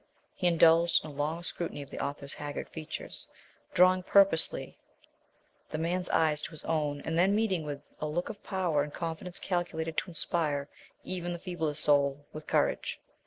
[0.33, 3.27] He indulged in a long scrutiny of the author's haggard features,
[3.75, 4.79] drawing purposely
[5.69, 8.81] the man's eyes to his own and then meeting them with a look of power
[8.81, 10.67] and confidence calculated to inspire
[11.03, 12.99] even the feeblest soul with courage.